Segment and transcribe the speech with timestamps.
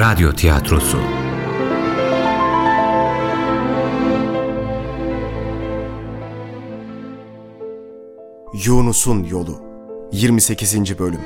[0.00, 0.98] Radyo Tiyatrosu
[8.66, 9.62] Yunus'un Yolu
[10.12, 10.98] 28.
[10.98, 11.20] Bölüm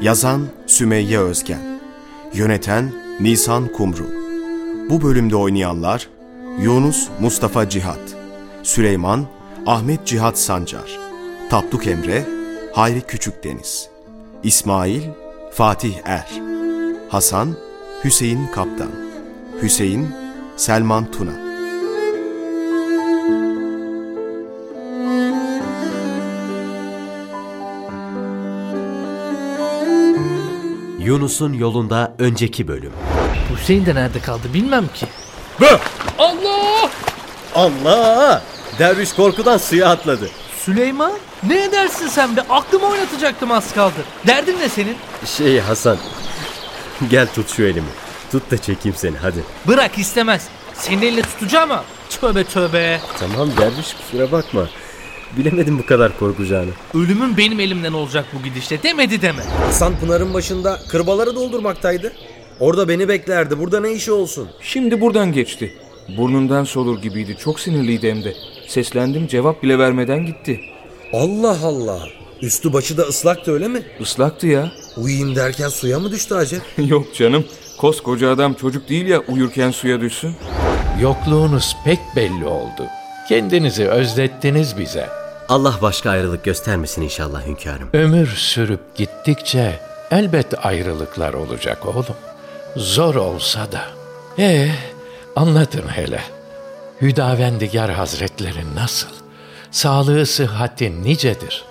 [0.00, 1.80] Yazan Sümeyye Özgen
[2.34, 4.06] Yöneten Nisan Kumru
[4.90, 6.08] Bu bölümde oynayanlar
[6.62, 8.16] Yunus Mustafa Cihat
[8.62, 9.26] Süleyman
[9.66, 10.98] Ahmet Cihat Sancar
[11.50, 12.26] Tapduk Emre
[12.72, 13.88] Hayri Küçükdeniz
[14.42, 15.02] İsmail
[15.52, 16.26] Fatih Er
[17.08, 17.56] Hasan
[18.04, 18.90] Hüseyin Kaptan
[19.62, 20.14] Hüseyin
[20.56, 21.50] Selman Tuna
[30.98, 32.92] Yunus'un yolunda önceki bölüm.
[33.56, 35.06] Hüseyin de nerede kaldı bilmem ki.
[36.18, 36.90] Allah!
[37.54, 38.42] Allah!
[38.78, 40.30] Derviş korkudan suya atladı.
[40.74, 41.12] Süleyman
[41.46, 42.40] ne edersin sen be?
[42.50, 43.94] Aklımı oynatacaktım az kaldı.
[44.26, 44.96] Derdin ne senin?
[45.26, 45.96] Şey Hasan,
[47.10, 47.86] gel tut şu elimi.
[48.32, 49.44] Tut da çekeyim seni hadi.
[49.68, 50.48] Bırak istemez.
[50.74, 51.84] Senin eline tutacağım ama.
[52.20, 53.00] Tövbe tövbe.
[53.20, 54.68] Tamam derviş kusura bakma.
[55.36, 56.70] Bilemedim bu kadar korkacağını.
[56.94, 59.42] Ölümün benim elimden olacak bu gidişle demedi deme.
[59.66, 62.12] Hasan Pınar'ın başında kırbaları doldurmaktaydı.
[62.60, 63.58] Orada beni beklerdi.
[63.58, 64.48] Burada ne işi olsun?
[64.60, 65.74] Şimdi buradan geçti.
[66.16, 67.36] Burnundan solur gibiydi.
[67.38, 68.34] Çok sinirliydi hem de.
[68.68, 70.60] Seslendim cevap bile vermeden gitti.
[71.12, 72.00] Allah Allah.
[72.42, 73.82] Üstü başı da ıslaktı öyle mi?
[74.00, 74.72] Islaktı ya.
[74.96, 76.62] Uyuyayım derken suya mı düştü acep?
[76.78, 77.44] Yok canım.
[77.78, 80.36] Koskoca adam çocuk değil ya uyurken suya düşsün.
[81.00, 82.86] Yokluğunuz pek belli oldu.
[83.28, 85.08] Kendinizi özlettiniz bize.
[85.48, 87.88] Allah başka ayrılık göstermesin inşallah hünkârım.
[87.92, 89.80] Ömür sürüp gittikçe
[90.10, 92.16] elbet ayrılıklar olacak oğlum.
[92.76, 93.80] Zor olsa da.
[94.38, 94.70] Ee,
[95.36, 96.22] anlatın hele.
[97.02, 99.08] Hüdavendigar Hazretleri nasıl?
[99.70, 101.64] Sağlığı sıhhati nicedir?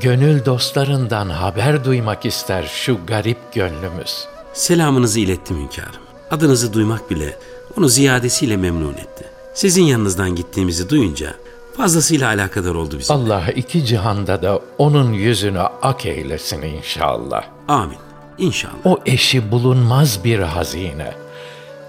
[0.00, 4.26] Gönül dostlarından haber duymak ister şu garip gönlümüz.
[4.52, 6.02] Selamınızı ilettim hünkârım.
[6.30, 7.36] Adınızı duymak bile
[7.78, 9.24] onu ziyadesiyle memnun etti.
[9.54, 11.34] Sizin yanınızdan gittiğimizi duyunca
[11.76, 13.14] fazlasıyla alakadar oldu bize.
[13.14, 17.44] Allah iki cihanda da onun yüzünü ak eylesin inşallah.
[17.68, 17.98] Amin.
[18.38, 18.74] İnşallah.
[18.84, 21.25] O eşi bulunmaz bir hazine.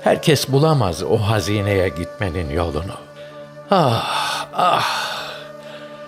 [0.07, 2.97] Herkes bulamaz o hazineye gitmenin yolunu.
[3.71, 4.85] Ah, ah.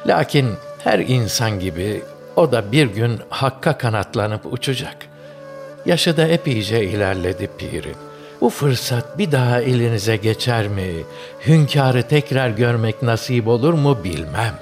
[0.07, 2.03] Lakin her insan gibi
[2.35, 4.97] o da bir gün hakka kanatlanıp uçacak.
[5.85, 7.95] Yaşı da epeyce ilerledi pirin.
[8.41, 10.93] Bu fırsat bir daha elinize geçer mi?
[11.47, 14.55] Hünkârı tekrar görmek nasip olur mu bilmem.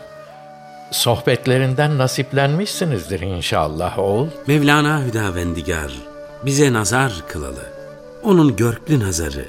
[0.92, 4.28] Sohbetlerinden nasiplenmişsinizdir inşallah oğul.
[4.48, 5.92] Mevlana Hüdavendigar
[6.46, 7.77] bize nazar kılalı.
[8.24, 9.46] Onun görklü nazarı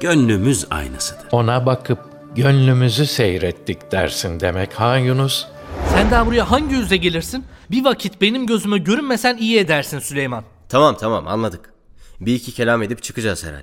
[0.00, 1.26] gönlümüz aynasıdır.
[1.32, 1.98] Ona bakıp
[2.36, 5.46] gönlümüzü seyrettik dersin demek ha Yunus?
[5.92, 7.44] Sen daha buraya hangi yüzle gelirsin?
[7.70, 10.44] Bir vakit benim gözüme görünmesen iyi edersin Süleyman.
[10.68, 11.72] Tamam tamam anladık.
[12.20, 13.62] Bir iki kelam edip çıkacağız herhal.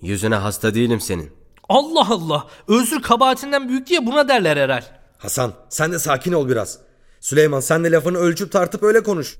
[0.00, 1.30] Yüzüne hasta değilim senin.
[1.68, 2.46] Allah Allah.
[2.68, 4.82] Özür kabahatinden büyük diye buna derler herhal.
[5.18, 6.78] Hasan sen de sakin ol biraz.
[7.20, 9.36] Süleyman sen de lafını ölçüp tartıp öyle konuş.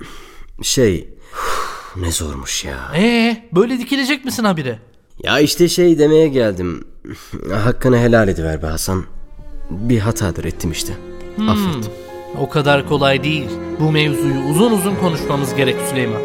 [0.62, 1.14] Şey
[1.96, 2.76] ne zormuş ya.
[2.96, 4.78] Ee, böyle dikilecek misin habire?
[5.22, 6.84] Ya işte şey demeye geldim.
[7.64, 9.04] Hakkını helal ediver be Hasan.
[9.70, 10.92] Bir hatadır ettim işte.
[11.48, 11.90] Affet.
[12.40, 13.48] O kadar kolay değil.
[13.80, 16.22] Bu mevzuyu uzun uzun konuşmamız gerek Süleyman.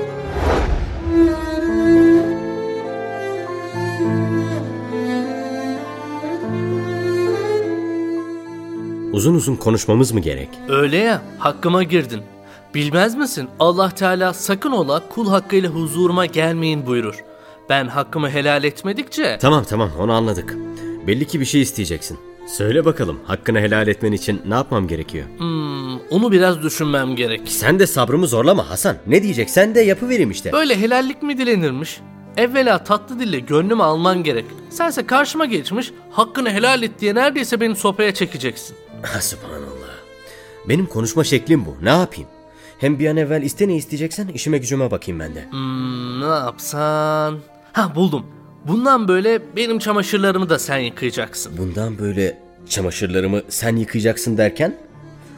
[9.13, 10.49] Uzun uzun konuşmamız mı gerek?
[10.69, 12.21] Öyle ya, hakkıma girdin.
[12.77, 13.49] Bilmez misin?
[13.59, 17.23] Allah Teala sakın ola kul hakkıyla huzuruma gelmeyin buyurur.
[17.69, 20.55] Ben hakkımı helal etmedikçe Tamam tamam onu anladık.
[21.07, 22.19] Belli ki bir şey isteyeceksin.
[22.47, 25.25] Söyle bakalım hakkını helal etmen için ne yapmam gerekiyor?
[25.37, 27.41] hmm, onu biraz düşünmem gerek.
[27.45, 28.97] Sen de sabrımı zorlama Hasan.
[29.07, 30.51] Ne diyeceksen de yapıvereyim işte.
[30.51, 31.99] Böyle helallik mi dilenirmiş?
[32.37, 34.45] Evvela tatlı dille gönlümü alman gerek.
[34.69, 38.75] Sense karşıma geçmiş, hakkını helal et diye neredeyse beni sopaya çekeceksin.
[39.01, 39.97] Ha, Subhanallah.
[40.69, 41.75] Benim konuşma şeklim bu.
[41.81, 42.29] Ne yapayım?
[42.79, 45.45] Hem bir an evvel iste ne isteyeceksen işime gücüme bakayım ben de.
[45.51, 47.39] Hmm, ne yapsan?
[47.73, 48.25] Ha buldum.
[48.67, 51.57] Bundan böyle benim çamaşırlarımı da sen yıkayacaksın.
[51.57, 52.37] Bundan böyle
[52.69, 54.75] çamaşırlarımı sen yıkayacaksın derken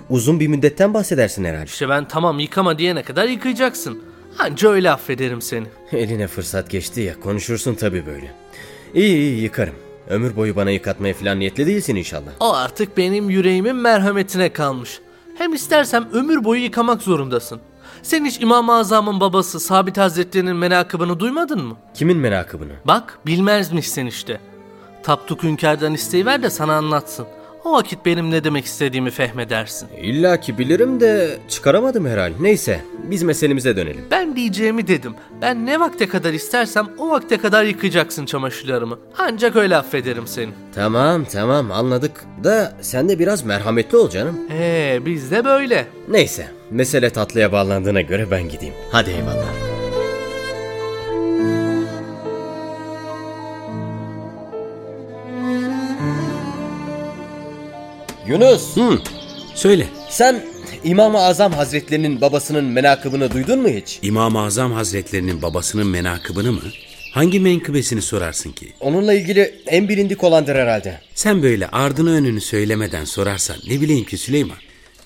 [0.09, 1.65] uzun bir müddetten bahsedersin herhalde.
[1.65, 4.01] İşte ben tamam yıkama diyene kadar yıkayacaksın.
[4.39, 5.67] Anca öyle affederim seni.
[5.91, 8.31] Eline fırsat geçti ya konuşursun tabii böyle.
[8.93, 9.75] İyi iyi yıkarım.
[10.09, 12.31] Ömür boyu bana yıkatmaya falan niyetli değilsin inşallah.
[12.39, 14.99] O artık benim yüreğimin merhametine kalmış.
[15.39, 17.59] Hem istersem ömür boyu yıkamak zorundasın.
[18.03, 21.77] Sen hiç İmam-ı Azam'ın babası Sabit Hazretleri'nin menakıbını duymadın mı?
[21.93, 22.71] Kimin menakıbını?
[22.85, 24.39] Bak bilmezmişsin işte.
[25.03, 27.27] Tapduk hünkârdan isteği ver de sana anlatsın.
[27.65, 29.89] O vakit benim ne demek istediğimi fehmedersin.
[30.01, 32.31] İlla ki bilirim de çıkaramadım herhal.
[32.39, 34.05] Neyse biz meselemize dönelim.
[34.11, 35.13] Ben diyeceğimi dedim.
[35.41, 38.99] Ben ne vakte kadar istersem o vakte kadar yıkayacaksın çamaşırlarımı.
[39.17, 40.49] Ancak öyle affederim seni.
[40.75, 42.25] Tamam tamam anladık.
[42.43, 44.39] Da sen de biraz merhametli ol canım.
[44.51, 45.87] Ee biz de böyle.
[46.09, 48.73] Neyse mesele tatlıya bağlandığına göre ben gideyim.
[48.91, 49.68] Hadi eyvallah.
[58.29, 58.77] Yunus,
[59.55, 59.87] Söyle.
[60.09, 60.45] sen
[60.83, 63.99] İmam-ı Azam Hazretlerinin babasının menakıbını duydun mu hiç?
[64.01, 66.61] İmam-ı Azam Hazretlerinin babasının menakıbını mı?
[67.13, 68.73] Hangi menkıbesini sorarsın ki?
[68.79, 71.01] Onunla ilgili en bilindik olandır herhalde.
[71.15, 74.57] Sen böyle ardını önünü söylemeden sorarsan ne bileyim ki Süleyman.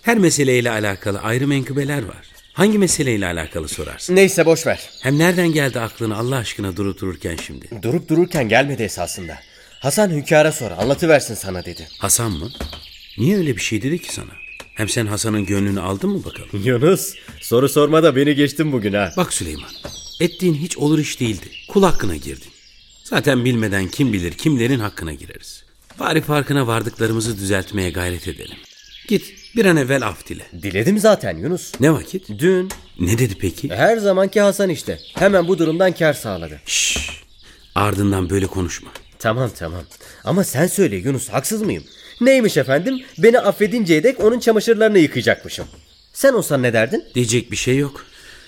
[0.01, 2.27] Her meseleyle alakalı ayrı menkıbeler var.
[2.53, 4.15] Hangi meseleyle alakalı sorarsın?
[4.15, 4.89] Neyse boş ver.
[5.01, 7.67] Hem nereden geldi aklına Allah aşkına durup dururken şimdi?
[7.81, 9.37] Durup dururken gelmedi esasında.
[9.79, 11.87] Hasan hünkâra sor anlatıversin sana dedi.
[11.99, 12.49] Hasan mı?
[13.17, 14.31] Niye öyle bir şey dedi ki sana?
[14.73, 16.49] Hem sen Hasan'ın gönlünü aldın mı bakalım?
[16.65, 19.13] Yunus soru sorma da beni geçtin bugün ha.
[19.17, 19.69] Bak Süleyman,
[20.19, 21.45] ettiğin hiç olur iş değildi.
[21.69, 22.47] Kul hakkına girdin.
[23.03, 25.63] Zaten bilmeden kim bilir kimlerin hakkına gireriz.
[25.99, 28.57] Bari farkına vardıklarımızı düzeltmeye gayret edelim.
[29.07, 30.45] Git bir an evvel af dile.
[30.63, 31.71] Diledim zaten Yunus.
[31.79, 32.29] Ne vakit?
[32.39, 32.69] Dün
[32.99, 33.69] Ne dedi peki?
[33.69, 34.99] her zamanki Hasan işte.
[35.13, 36.61] Hemen bu durumdan kar sağladı.
[36.65, 37.23] Şşş,
[37.75, 38.89] ardından böyle konuşma.
[39.19, 39.83] Tamam tamam.
[40.23, 41.83] Ama sen söyle Yunus haksız mıyım?
[42.21, 42.99] Neymiş efendim?
[43.17, 45.65] Beni affedinceye dek onun çamaşırlarını yıkayacakmışım.
[46.13, 47.03] Sen olsan ne derdin?
[47.15, 48.05] Diyecek bir şey yok.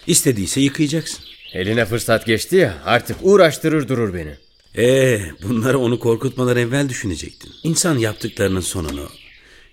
[0.07, 1.19] İstediyse yıkayacaksın.
[1.53, 4.35] Eline fırsat geçti ya artık uğraştırır durur beni.
[4.77, 7.51] Ee, bunları onu korkutmadan evvel düşünecektin.
[7.63, 9.09] İnsan yaptıklarının sonunu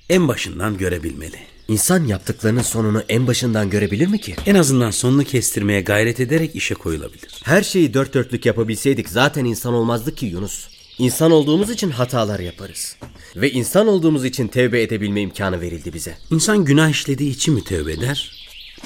[0.08, 1.36] en başından görebilmeli.
[1.68, 4.36] İnsan yaptıklarının sonunu en başından görebilir mi ki?
[4.46, 7.40] En azından sonunu kestirmeye gayret ederek işe koyulabilir.
[7.44, 10.68] Her şeyi dört dörtlük yapabilseydik zaten insan olmazdık ki Yunus.
[10.98, 12.96] İnsan olduğumuz için hatalar yaparız.
[13.36, 16.14] Ve insan olduğumuz için tevbe edebilme imkanı verildi bize.
[16.30, 18.32] İnsan günah işlediği için mi tövbe eder?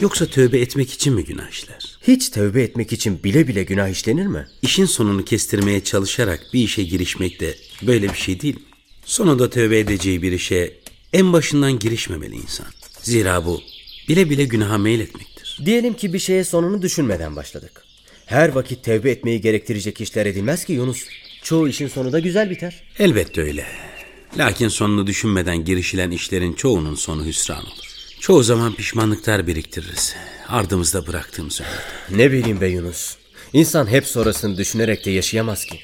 [0.01, 1.99] Yoksa tövbe etmek için mi günah işler?
[2.03, 4.47] Hiç tevbe etmek için bile bile günah işlenir mi?
[4.63, 8.57] İşin sonunu kestirmeye çalışarak bir işe girişmek de böyle bir şey değil?
[9.05, 10.75] Sonunda tövbe edeceği bir işe
[11.13, 12.67] en başından girişmemeli insan.
[13.03, 13.61] Zira bu
[14.09, 15.61] bile bile günaha meyletmektir.
[15.65, 17.85] Diyelim ki bir şeye sonunu düşünmeden başladık.
[18.27, 21.05] Her vakit tevbe etmeyi gerektirecek işler edilmez ki Yunus.
[21.47, 22.83] Çoğu işin sonu da güzel biter.
[22.99, 23.67] Elbette öyle.
[24.39, 27.87] Lakin sonunu düşünmeden girişilen işlerin çoğunun sonu hüsran olur.
[28.21, 30.17] Çoğu zaman pişmanlıklar biriktiririz.
[30.49, 32.23] Ardımızda bıraktığımız ömürde.
[32.23, 33.17] Ne bileyim be Yunus.
[33.53, 35.81] İnsan hep sonrasını düşünerek de yaşayamaz ki.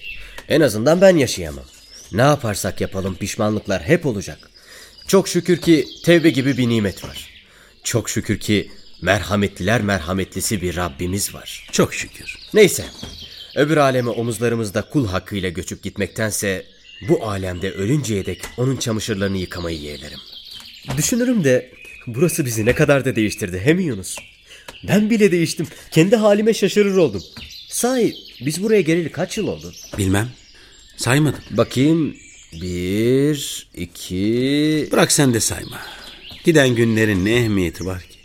[0.49, 1.65] En azından ben yaşayamam.
[2.13, 4.51] Ne yaparsak yapalım pişmanlıklar hep olacak.
[5.07, 7.29] Çok şükür ki tevbe gibi bir nimet var.
[7.85, 8.71] Çok şükür ki
[9.03, 11.69] merhametliler merhametlisi bir Rabbimiz var.
[11.73, 12.39] Çok şükür.
[12.55, 12.85] Neyse.
[13.57, 16.67] Öbür aleme omuzlarımızda kul hakkıyla göçüp gitmektense
[17.09, 20.19] bu alemde ölünceye dek onun çamaşırlarını yıkamayı yeğlerim.
[20.97, 21.71] Düşünürüm de
[22.07, 24.17] burası bizi ne kadar da değiştirdi he mi Yunus?
[24.89, 25.67] Ben bile değiştim.
[25.91, 27.23] Kendi halime şaşırır oldum.
[27.69, 29.73] Sahi biz buraya geleli kaç yıl oldu?
[29.99, 30.29] Bilmem.
[30.97, 31.41] Saymadım.
[31.51, 32.17] Bakayım.
[32.53, 34.89] Bir, iki...
[34.93, 35.81] Bırak sen de sayma.
[36.45, 38.19] Giden günlerin ne ehemmiyeti var ki?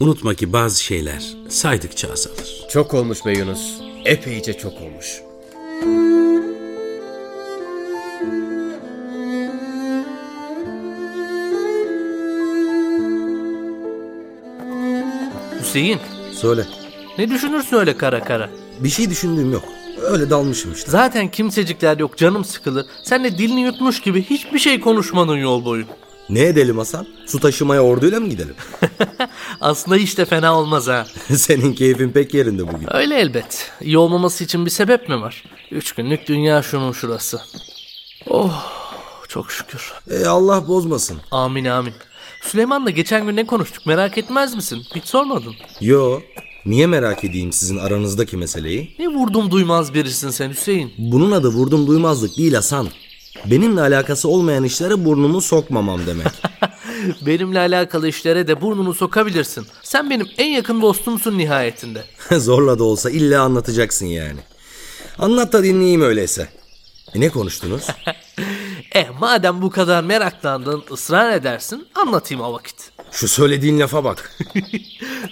[0.00, 2.66] Unutma ki bazı şeyler saydıkça azalır.
[2.70, 3.87] Çok olmuş be Yunus.
[4.04, 5.22] Epeyce çok olmuş.
[15.60, 15.98] Hüseyin
[16.32, 16.66] Söyle.
[17.18, 18.50] ne düşünürsün öyle kara kara?
[18.80, 19.64] Bir şey düşündüğüm yok.
[20.02, 20.90] Öyle dalmışım işte.
[20.90, 22.86] Zaten kimsecikler yok canım sıkılır.
[23.04, 25.84] Sen de dilini yutmuş gibi hiçbir şey konuşmadın yol boyu.
[26.30, 27.06] Ne edelim Hasan?
[27.26, 28.54] Su taşımaya orduyla mı gidelim?
[29.60, 31.06] Aslında hiç de fena olmaz ha.
[31.36, 32.96] Senin keyfin pek yerinde bugün.
[32.96, 33.70] Öyle elbet.
[33.80, 35.44] İyi olmaması için bir sebep mi var?
[35.70, 37.40] Üç günlük dünya şunun şurası.
[38.26, 38.66] Oh
[39.28, 39.92] çok şükür.
[40.10, 41.18] E Allah bozmasın.
[41.30, 41.94] Amin amin.
[42.42, 44.82] Süleyman'la geçen gün ne konuştuk merak etmez misin?
[44.94, 45.54] Hiç sormadın.
[45.80, 46.20] Yo.
[46.66, 48.94] Niye merak edeyim sizin aranızdaki meseleyi?
[48.98, 50.92] Ne vurdum duymaz birisin sen Hüseyin.
[50.98, 52.88] Bunun adı vurdum duymazlık değil Hasan.
[53.44, 56.26] Benimle alakası olmayan işlere burnumu sokmamam demek.
[57.26, 59.66] Benimle alakalı işlere de burnunu sokabilirsin.
[59.82, 62.04] Sen benim en yakın dostumsun nihayetinde.
[62.38, 64.40] Zorla da olsa illa anlatacaksın yani.
[65.18, 66.48] Anlat da dinleyeyim öyleyse.
[67.14, 67.86] E ne konuştunuz?
[68.94, 72.90] Eh madem bu kadar meraklandın ısrar edersin anlatayım o vakit.
[73.12, 74.36] Şu söylediğin lafa bak.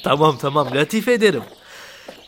[0.04, 1.42] tamam tamam latif ederim.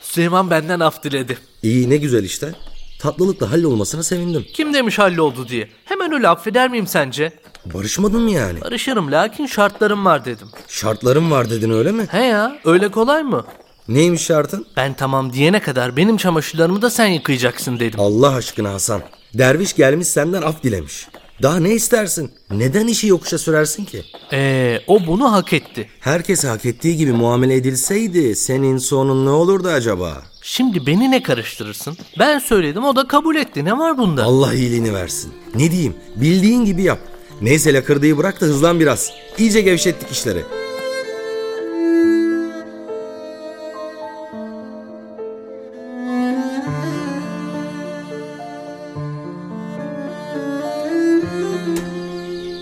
[0.00, 1.38] Süleyman benden af diledi.
[1.62, 2.54] İyi ne güzel işte.
[2.98, 4.46] Tatlılıkla hallolmasına sevindim.
[4.54, 5.68] Kim demiş halloldu diye.
[5.84, 7.32] Hemen öyle affeder miyim sence?
[7.74, 8.60] Barışmadın mı yani?
[8.60, 10.48] Barışırım lakin şartlarım var dedim.
[10.68, 12.06] Şartlarım var dedin öyle mi?
[12.10, 13.44] He ya öyle kolay mı?
[13.88, 14.66] Neymiş şartın?
[14.76, 18.00] Ben tamam diyene kadar benim çamaşırlarımı da sen yıkayacaksın dedim.
[18.00, 19.02] Allah aşkına Hasan.
[19.34, 21.08] Derviş gelmiş senden af dilemiş.
[21.42, 22.30] Daha ne istersin?
[22.50, 24.02] Neden işi yokuşa sürersin ki?
[24.32, 25.88] Ee, o bunu hak etti.
[26.00, 30.22] Herkese hak ettiği gibi muamele edilseydi senin sonun ne olurdu acaba?
[30.50, 31.96] Şimdi beni ne karıştırırsın?
[32.18, 33.64] Ben söyledim o da kabul etti.
[33.64, 34.24] Ne var bunda?
[34.24, 35.32] Allah iyiliğini versin.
[35.54, 35.94] Ne diyeyim?
[36.16, 36.98] Bildiğin gibi yap.
[37.42, 39.10] Neyse lakırdıyı bırak da hızlan biraz.
[39.38, 40.42] İyice gevşettik işleri.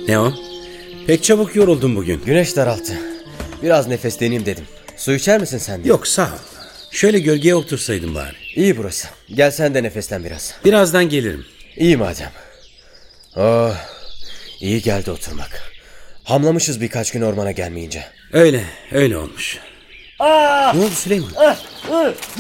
[0.09, 0.33] Ne o?
[1.07, 2.21] Pek çabuk yoruldun bugün.
[2.27, 2.99] Güneş daralttı.
[3.63, 4.65] Biraz nefesleneyim dedim.
[4.97, 5.89] Su içer misin sen de?
[5.89, 6.56] Yok sağ ol.
[6.97, 8.37] Şöyle gölgeye otursaydın bari.
[8.55, 9.09] İyi burası.
[9.35, 10.55] Gel sen de nefeslen biraz.
[10.65, 11.47] Birazdan gelirim.
[11.77, 12.31] İyi madem.
[13.37, 13.75] Oh,
[14.61, 15.63] iyi geldi oturmak.
[16.25, 18.05] Hamlamışız birkaç gün ormana gelmeyince.
[18.33, 19.59] Öyle, öyle olmuş.
[20.21, 21.31] Ne oldu Süleyman?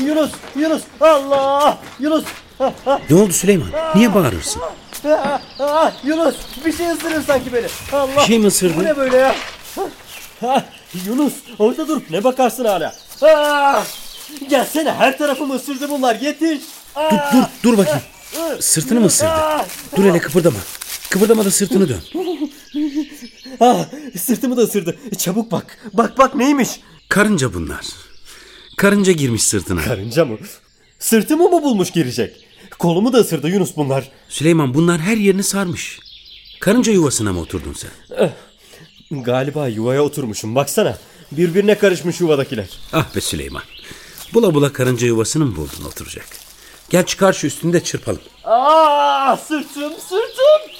[0.06, 2.24] Yunus, Yunus, Allah, Yunus,
[3.10, 3.70] Ne oldu Süleyman?
[3.94, 4.62] Niye bağırırsın?
[5.60, 6.36] ah, Yunus,
[6.66, 7.66] bir şey ısırır sanki beni.
[7.92, 8.76] Allah, Bir şey mi ısırdı?
[8.76, 9.34] bu ne böyle ya?
[10.42, 10.62] Ah,
[11.06, 12.94] Yunus, orada dur, ne bakarsın hala?
[13.22, 13.84] Ah,
[14.50, 16.60] gelsene, her tarafımı ısırdı bunlar, yetiş.
[16.96, 18.00] Dur, dur, dur bakayım.
[18.60, 19.30] Sırtını mı ısırdı?
[19.96, 20.58] Dur hele kıpırdama.
[21.10, 22.00] Kıpırdama da sırtını dön.
[23.60, 23.84] Ah,
[24.20, 24.98] sırtımı da ısırdı.
[25.18, 26.68] Çabuk bak, bak bak neymiş?
[27.08, 27.86] Karınca bunlar.
[28.76, 29.82] Karınca girmiş sırtına.
[29.82, 30.38] Karınca mı?
[30.98, 32.46] Sırtımı mı bulmuş girecek?
[32.78, 34.08] Kolumu da ısırdı Yunus bunlar.
[34.28, 35.98] Süleyman bunlar her yerini sarmış.
[36.60, 37.90] Karınca yuvasına mı oturdun sen?
[39.22, 40.98] Galiba yuvaya oturmuşum, baksana.
[41.32, 42.68] Birbirine karışmış yuvadakiler.
[42.92, 43.62] Ah be Süleyman.
[44.34, 46.26] Bula bula karınca yuvasını mı buldun oturacak?
[46.90, 48.20] Gel çıkar şu üstünde çırpalım.
[48.44, 48.86] Aa,
[49.28, 50.72] Ah, sırtım, sırtım.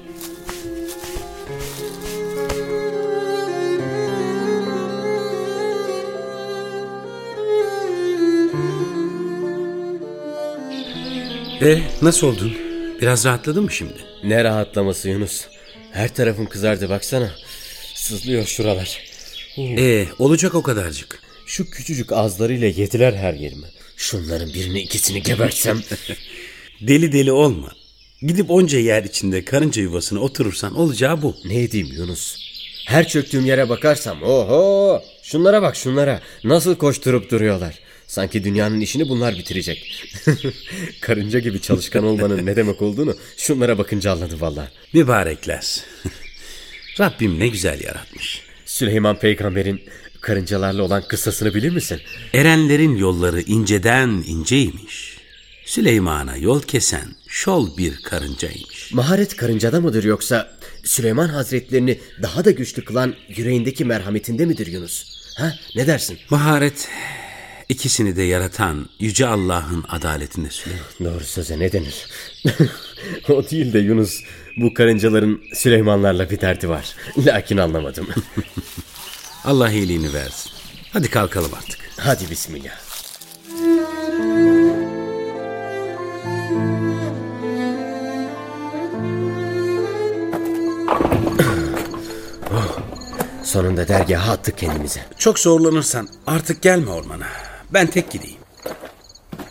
[11.61, 12.53] E nasıl oldun?
[13.01, 13.93] Biraz rahatladın mı şimdi?
[14.23, 15.45] Ne rahatlaması Yunus.
[15.91, 17.31] Her tarafım kızardı baksana.
[17.95, 19.01] Sızlıyor şuralar.
[19.57, 21.21] E olacak o kadarcık.
[21.49, 23.65] Şu küçücük ağızlarıyla yediler her yerimi.
[23.97, 25.81] Şunların birini ikisini gebertsem.
[26.81, 27.71] Deli deli olma.
[28.21, 31.35] Gidip onca yer içinde karınca yuvasına oturursan olacağı bu.
[31.45, 32.37] ne edeyim Yunus?
[32.87, 37.79] Her çöktüğüm yere bakarsam oho şunlara bak şunlara nasıl koşturup duruyorlar.
[38.07, 40.03] Sanki dünyanın işini bunlar bitirecek.
[41.01, 44.71] Karınca gibi çalışkan olmanın ne demek olduğunu şunlara bakınca anladı valla.
[44.93, 45.83] Mübarekler.
[46.99, 48.41] Rabbim ne güzel yaratmış.
[48.65, 49.81] Süleyman peygamberin
[50.21, 52.01] karıncalarla olan kıssasını bilir misin?
[52.33, 55.19] Erenlerin yolları inceden inceymiş.
[55.65, 58.93] Süleyman'a yol kesen şol bir karıncaymış.
[58.93, 60.51] Maharet karıncada mıdır yoksa
[60.83, 65.05] Süleyman Hazretlerini daha da güçlü kılan yüreğindeki merhametinde midir Yunus?
[65.37, 66.17] Ha ne dersin?
[66.29, 66.87] Maharet
[67.69, 70.85] ikisini de yaratan Yüce Allah'ın adaletinde Süleyman.
[71.03, 72.07] Doğru söze ne denir?
[73.29, 74.23] o değil de Yunus
[74.57, 76.95] bu karıncaların Süleymanlarla bir derdi var.
[77.25, 78.07] Lakin anlamadım.
[79.45, 80.51] Allah iyiliğini versin.
[80.93, 81.79] Hadi kalkalım artık.
[81.97, 82.79] Hadi bismillah.
[92.53, 92.77] Oh,
[93.43, 94.99] Sonunda dergaha attık kendimizi.
[95.17, 97.25] Çok zorlanırsan artık gelme ormana.
[97.73, 98.37] Ben tek gideyim.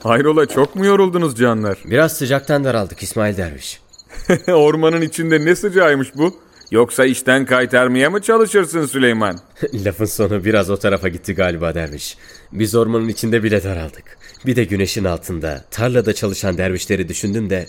[0.02, 1.78] Hayrola çok mu yoruldunuz canlar?
[1.84, 3.80] Biraz sıcaktan daraldık İsmail Derviş.
[4.48, 6.36] Ormanın içinde ne sıcağıymış bu?
[6.70, 9.38] Yoksa işten kaytarmaya mı çalışırsın Süleyman?
[9.74, 12.16] Lafın sonu biraz o tarafa gitti galiba derviş.
[12.52, 14.18] Biz ormanın içinde bile daraldık.
[14.46, 17.66] Bir de güneşin altında, tarlada çalışan dervişleri düşündüm de...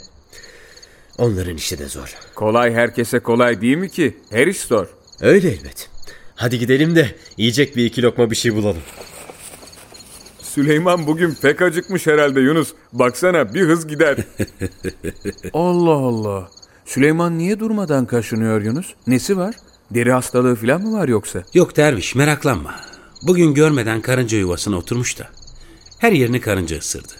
[1.18, 2.16] Onların işi de zor.
[2.36, 4.18] Kolay herkese kolay değil mi ki?
[4.32, 4.88] Her iş zor.
[5.22, 5.90] Öyle elbet.
[6.36, 8.82] Hadi gidelim de yiyecek bir iki lokma bir şey bulalım.
[10.42, 12.74] Süleyman bugün pek acıkmış herhalde Yunus.
[12.94, 14.18] Baksana bir hız gider.
[15.54, 16.50] Allah Allah.
[16.90, 18.94] Süleyman niye durmadan kaşınıyor Yunus?
[19.08, 19.56] Nesi var?
[19.92, 21.44] Deri hastalığı falan mı var yoksa?
[21.54, 22.76] Yok derviş meraklanma.
[23.22, 25.28] Bugün görmeden karınca yuvasına oturmuş da.
[26.00, 27.14] Her yerini karınca ısırdı.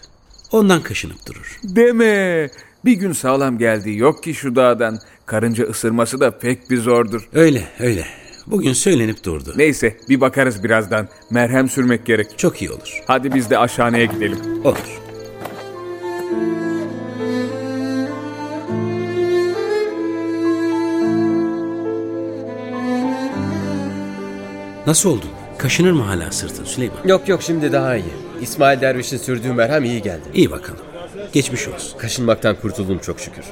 [0.52, 1.60] Ondan kaşınıp durur.
[1.64, 2.50] Deme.
[2.86, 5.00] Bir gün sağlam geldiği yok ki şu dağdan.
[5.26, 7.30] Karınca ısırması da pek bir zordur.
[7.34, 8.06] Öyle öyle.
[8.48, 9.54] Bugün söylenip durdu.
[9.58, 11.08] Neyse bir bakarız birazdan.
[11.30, 12.28] Merhem sürmek gerek.
[12.38, 13.04] Çok iyi olur.
[13.08, 14.40] Hadi biz de aşağıya gidelim.
[14.64, 14.99] Olur.
[24.90, 25.30] Nasıl oldun?
[25.58, 26.98] Kaşınır mı hala sırtın Süleyman?
[27.06, 28.14] Yok yok şimdi daha iyi.
[28.42, 30.22] İsmail Derviş'in sürdüğü merhem iyi geldi.
[30.34, 30.80] İyi bakalım.
[31.34, 31.98] Geçmiş olsun.
[31.98, 33.46] Kaşınmaktan kurtuldum çok şükür.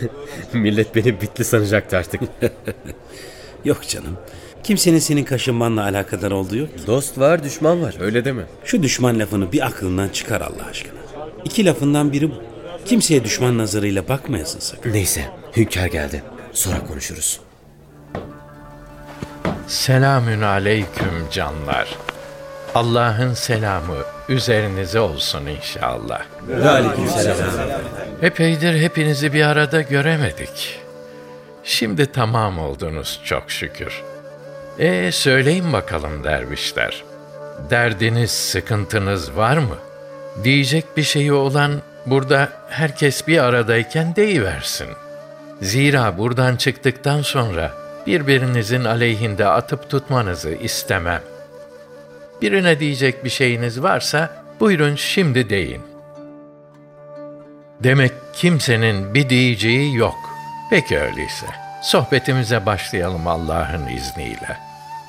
[0.52, 2.20] Millet beni bitli sanacaktı artık.
[3.64, 4.16] Yok canım.
[4.64, 6.86] Kimsenin senin kaşınmanla alakadar olduğu yok ki.
[6.86, 8.42] Dost var düşman var öyle deme.
[8.64, 11.00] Şu düşman lafını bir aklından çıkar Allah aşkına.
[11.44, 12.34] İki lafından biri bu.
[12.84, 14.92] Kimseye düşman nazarıyla bakmayasın sakın.
[14.92, 15.24] Neyse
[15.56, 16.22] Hünkâr geldi.
[16.52, 17.40] Sonra konuşuruz.
[19.68, 21.98] Selamün aleyküm canlar.
[22.74, 23.96] Allah'ın selamı
[24.28, 26.22] üzerinize olsun inşallah.
[28.22, 30.80] Epeydir hepinizi bir arada göremedik.
[31.64, 34.02] Şimdi tamam oldunuz çok şükür.
[34.78, 37.04] E söyleyin bakalım dervişler.
[37.70, 39.76] Derdiniz, sıkıntınız var mı?
[40.44, 41.72] Diyecek bir şeyi olan
[42.06, 44.88] burada herkes bir aradayken deyiversin.
[45.62, 51.22] Zira buradan çıktıktan sonra birbirinizin aleyhinde atıp tutmanızı istemem.
[52.42, 55.82] Birine diyecek bir şeyiniz varsa buyurun şimdi deyin.
[57.80, 60.16] Demek kimsenin bir diyeceği yok.
[60.70, 61.46] Peki öyleyse.
[61.82, 64.58] Sohbetimize başlayalım Allah'ın izniyle.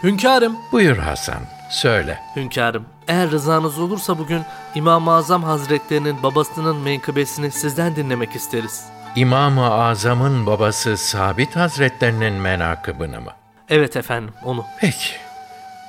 [0.03, 2.19] Hünkârım, Buyur Hasan, söyle.
[2.35, 2.85] hünkârım.
[3.07, 4.41] Eğer rızanız olursa bugün
[4.75, 8.85] İmam-ı Azam Hazretlerinin babasının menkıbesini sizden dinlemek isteriz.
[9.15, 13.31] İmam-ı Azam'ın babası Sabit Hazretlerinin menakıbını mı?
[13.69, 14.65] Evet efendim, onu.
[14.79, 15.13] Peki,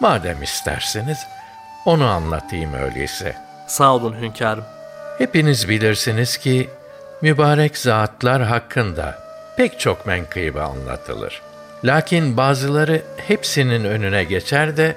[0.01, 1.27] madem isterseniz
[1.85, 3.37] onu anlatayım öyleyse.
[3.67, 4.65] Sağ olun hünkârım.
[5.19, 6.71] Hepiniz bilirsiniz ki
[7.23, 9.19] mübarek zatlar hakkında
[9.57, 11.43] pek çok menkıbe anlatılır.
[11.85, 14.97] Lakin bazıları hepsinin önüne geçer de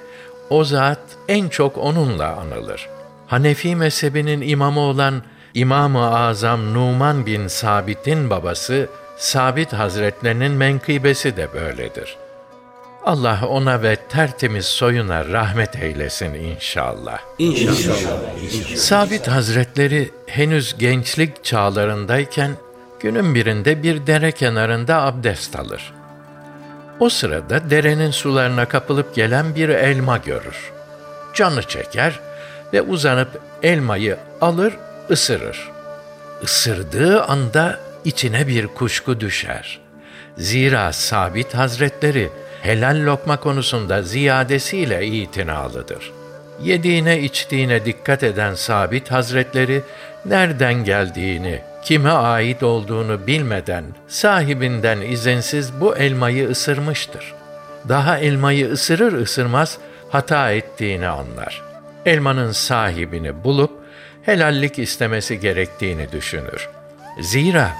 [0.49, 2.89] o zat en çok onunla anılır.
[3.27, 5.23] Hanefi mezhebinin imamı olan
[5.53, 12.17] İmam-ı Azam Numan bin Sabit'in babası Sabit Hazretlerinin menkıbesi de böyledir.
[13.05, 17.19] Allah ona ve tertemiz soyuna rahmet eylesin inşallah.
[17.39, 18.75] İnşallah.
[18.75, 22.51] Sabit Hazretleri henüz gençlik çağlarındayken
[22.99, 25.93] günün birinde bir dere kenarında abdest alır.
[26.99, 30.71] O sırada derenin sularına kapılıp gelen bir elma görür.
[31.33, 32.19] Canı çeker
[32.73, 34.73] ve uzanıp elmayı alır,
[35.11, 35.71] ısırır.
[36.43, 39.79] Isırdığı anda içine bir kuşku düşer.
[40.37, 42.29] Zira Sabit Hazretleri
[42.61, 46.11] helal lokma konusunda ziyadesiyle itinalıdır.
[46.61, 49.81] Yediğine içtiğine dikkat eden Sabit Hazretleri
[50.25, 57.33] nereden geldiğini, kime ait olduğunu bilmeden sahibinden izinsiz bu elmayı ısırmıştır.
[57.89, 59.77] Daha elmayı ısırır ısırmaz
[60.09, 61.61] hata ettiğini anlar.
[62.05, 63.82] Elmanın sahibini bulup
[64.25, 66.69] helallik istemesi gerektiğini düşünür.
[67.19, 67.71] Zira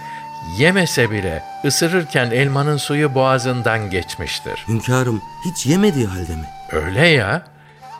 [0.57, 4.65] yemese bile ısırırken elmanın suyu boğazından geçmiştir.
[4.67, 6.45] Hünkârım hiç yemediği halde mi?
[6.71, 7.41] Öyle ya.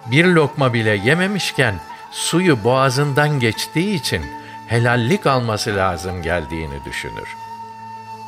[0.05, 1.75] Bir lokma bile yememişken
[2.11, 4.21] suyu boğazından geçtiği için
[4.67, 7.27] helallik alması lazım geldiğini düşünür.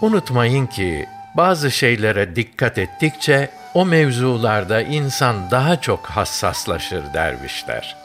[0.02, 1.06] Unutmayın ki
[1.38, 7.96] bazı şeylere dikkat ettikçe o mevzularda insan daha çok hassaslaşır dervişler.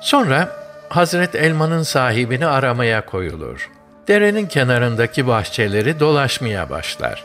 [0.00, 3.70] Sonra Hazret Elman'ın sahibini aramaya koyulur.
[4.08, 7.24] Derenin kenarındaki bahçeleri dolaşmaya başlar.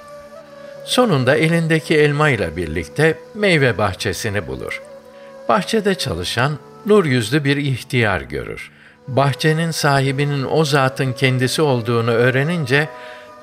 [0.86, 4.82] Sonunda elindeki elma ile birlikte meyve bahçesini bulur.
[5.50, 8.72] Bahçede çalışan nur yüzlü bir ihtiyar görür.
[9.08, 12.90] Bahçenin sahibinin o zatın kendisi olduğunu öğrenince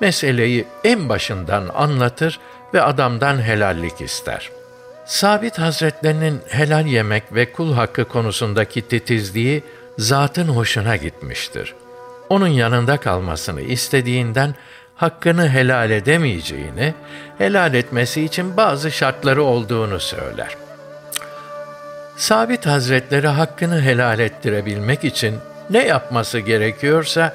[0.00, 2.40] meseleyi en başından anlatır
[2.74, 4.50] ve adamdan helallik ister.
[5.06, 9.62] Sabit Hazretlerinin helal yemek ve kul hakkı konusundaki titizliği
[9.98, 11.74] zatın hoşuna gitmiştir.
[12.28, 14.54] Onun yanında kalmasını istediğinden
[14.96, 16.94] hakkını helal edemeyeceğini,
[17.38, 20.56] helal etmesi için bazı şartları olduğunu söyler.
[22.16, 25.34] Sabit Hazretleri hakkını helal ettirebilmek için
[25.70, 27.34] ne yapması gerekiyorsa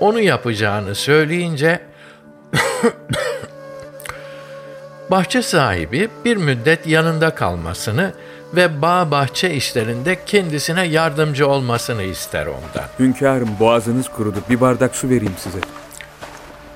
[0.00, 1.80] onu yapacağını söyleyince
[5.10, 8.12] bahçe sahibi bir müddet yanında kalmasını
[8.56, 12.88] ve bağ bahçe işlerinde kendisine yardımcı olmasını ister ondan.
[12.98, 14.38] Hünkârım boğazınız kurudu.
[14.50, 15.58] Bir bardak su vereyim size.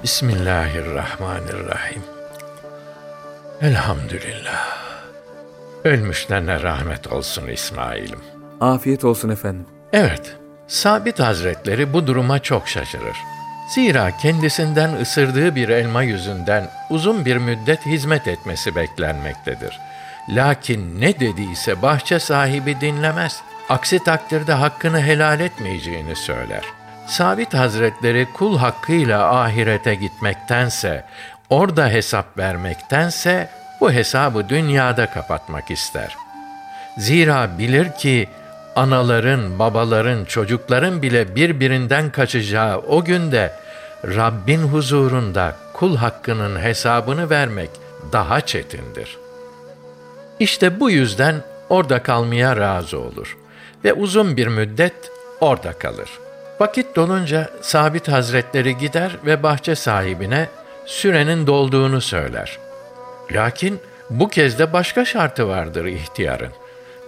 [0.02, 2.02] Bismillahirrahmanirrahim.
[3.60, 4.78] Elhamdülillah.
[5.84, 8.20] Ölmüşlerine rahmet olsun İsmail'im.
[8.60, 9.66] Afiyet olsun efendim.
[9.92, 10.36] Evet,
[10.68, 13.16] Sabit Hazretleri bu duruma çok şaşırır.
[13.74, 19.78] Zira kendisinden ısırdığı bir elma yüzünden uzun bir müddet hizmet etmesi beklenmektedir.
[20.28, 23.42] Lakin ne dediyse bahçe sahibi dinlemez.
[23.68, 26.62] Aksi takdirde hakkını helal etmeyeceğini söyler.
[27.06, 31.04] Sabit Hazretleri kul hakkıyla ahirete gitmektense,
[31.50, 36.16] orada hesap vermektense bu hesabı dünyada kapatmak ister.
[36.98, 38.28] Zira bilir ki
[38.76, 43.52] anaların, babaların, çocukların bile birbirinden kaçacağı o günde
[44.04, 47.70] Rabbin huzurunda kul hakkının hesabını vermek
[48.12, 49.27] daha çetindir.
[50.40, 51.34] İşte bu yüzden
[51.68, 53.36] orada kalmaya razı olur
[53.84, 54.94] ve uzun bir müddet
[55.40, 56.10] orada kalır.
[56.60, 60.48] Vakit dolunca Sabit Hazretleri gider ve bahçe sahibine
[60.86, 62.58] sürenin dolduğunu söyler.
[63.32, 66.52] Lakin bu kez de başka şartı vardır ihtiyarın.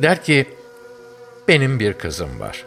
[0.03, 0.47] Der ki,
[1.49, 2.65] benim bir kızım var.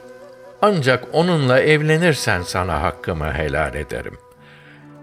[0.61, 4.17] Ancak onunla evlenirsen sana hakkımı helal ederim.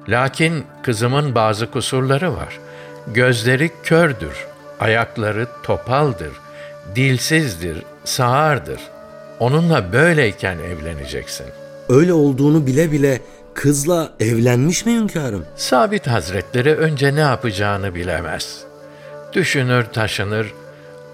[0.08, 2.58] Lakin kızımın bazı kusurları var.
[3.06, 4.46] Gözleri kördür,
[4.80, 6.32] ayakları topaldır,
[6.94, 8.80] dilsizdir, sağırdır.
[9.38, 11.46] Onunla böyleyken evleneceksin.
[11.88, 13.20] Öyle olduğunu bile bile
[13.54, 15.46] kızla evlenmiş mi hünkârım?
[15.56, 18.64] Sabit Hazretleri önce ne yapacağını bilemez.
[19.32, 20.54] Düşünür taşınır,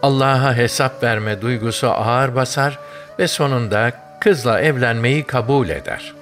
[0.02, 2.78] Allah'a hesap verme duygusu ağır basar
[3.18, 6.12] ve sonunda kızla evlenmeyi kabul eder.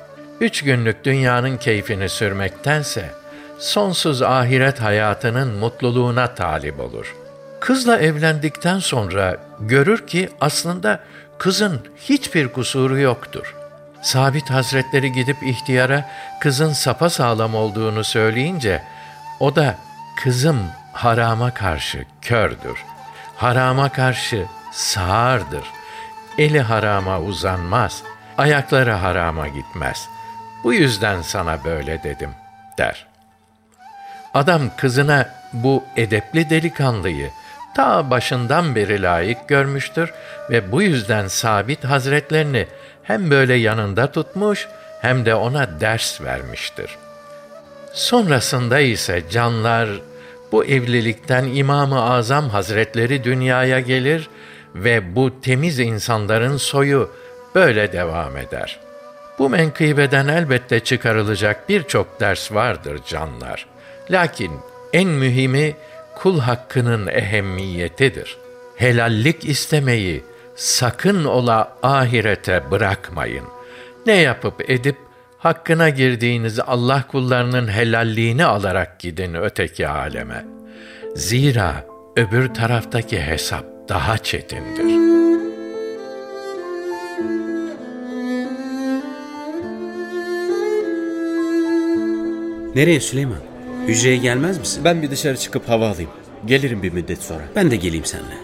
[0.41, 3.11] Üç günlük dünyanın keyfini sürmektense,
[3.59, 7.15] sonsuz ahiret hayatının mutluluğuna talip olur.
[7.65, 11.01] Kızla evlendikten sonra görür ki aslında
[11.39, 13.55] kızın hiçbir kusuru yoktur.
[14.03, 18.83] Sabit Hazretleri gidip ihtiyara kızın sapa sağlam olduğunu söyleyince
[19.41, 19.75] o da
[20.17, 20.59] kızım
[20.93, 22.85] harama karşı kördür.
[23.37, 25.65] Harama karşı sağırdır.
[26.39, 28.03] Eli harama uzanmaz.
[28.39, 30.09] Ayakları harama gitmez.
[30.65, 32.31] Bu yüzden sana böyle dedim
[32.79, 33.07] der.
[34.35, 37.31] Adam kızına bu edepli delikanlıyı
[37.75, 40.13] ta başından beri layık görmüştür
[40.51, 42.67] ve bu yüzden Sabit Hazretlerini
[43.03, 44.69] hem böyle yanında tutmuş
[45.01, 46.97] hem de ona ders vermiştir.
[47.93, 49.89] Sonrasında ise canlar
[50.53, 54.29] bu evlilikten İmam-ı Azam Hazretleri dünyaya gelir
[54.75, 57.11] ve bu temiz insanların soyu
[57.55, 58.81] böyle devam eder.
[59.39, 63.67] Bu menkıbeden elbette çıkarılacak birçok ders vardır canlar.
[64.11, 64.53] Lakin
[64.93, 65.77] en mühimi
[66.17, 68.37] kul hakkının ehemmiyetidir.
[68.77, 70.25] Helallik istemeyi
[70.55, 73.45] sakın ola ahirete bırakmayın.
[74.07, 74.97] Ne yapıp edip
[75.39, 80.45] hakkına girdiğiniz Allah kullarının helalliğini alarak gidin öteki aleme.
[81.15, 85.15] Zira öbür taraftaki hesap daha çetindir.
[92.75, 93.54] Nereye Süleyman?
[93.89, 94.85] Hücreye gelmez misin?
[94.85, 96.11] Ben bir dışarı çıkıp hava alayım.
[96.47, 97.43] Gelirim bir müddet sonra.
[97.57, 98.35] Ben de geleyim seninle.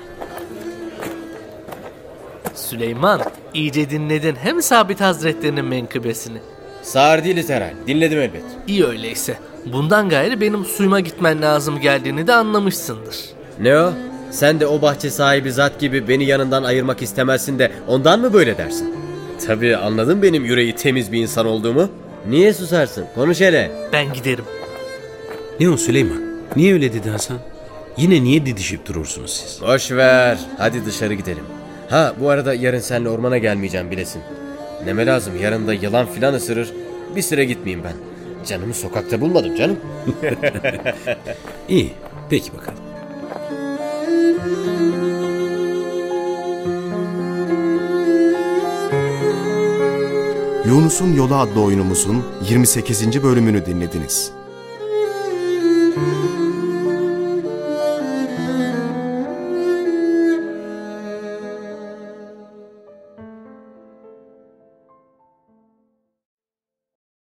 [2.55, 3.20] Süleyman,
[3.55, 6.38] iyice dinledin hem Sabit Hazretlerinin menkıbesini.
[6.83, 7.70] Sağır değiliz herhal.
[7.87, 8.42] Dinledim elbet.
[8.66, 9.38] İyi öyleyse.
[9.66, 13.16] Bundan gayrı benim suyuma gitmen lazım geldiğini de anlamışsındır.
[13.61, 13.92] Ne o?
[14.31, 18.59] Sen de o bahçe sahibi zat gibi beni yanından ayırmak istemezsin de ondan mı böyle
[18.59, 18.94] dersin?
[19.46, 21.88] Tabii anladın benim yüreği temiz bir insan olduğumu.
[22.29, 23.05] Niye susarsın?
[23.14, 23.70] Konuş hele.
[23.92, 24.44] Ben giderim.
[25.60, 26.22] Ne o Süleyman?
[26.56, 27.38] Niye öyle dedi Hasan?
[27.96, 29.62] Yine niye didişip durursunuz siz?
[29.62, 30.38] Boş ver.
[30.58, 31.44] Hadi dışarı gidelim.
[31.90, 34.22] Ha bu arada yarın seninle ormana gelmeyeceğim bilesin.
[34.84, 36.72] Neme lazım yarın da yılan filan ısırır.
[37.16, 37.94] Bir süre gitmeyeyim ben.
[38.46, 39.76] Canımı sokakta bulmadım canım.
[41.68, 41.92] İyi,
[42.30, 42.78] peki bakalım.
[50.66, 53.22] Yunus'un Yolu adlı oyunumuzun 28.
[53.22, 54.39] bölümünü dinlediniz.